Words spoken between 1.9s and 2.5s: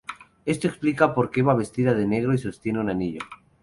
de negro y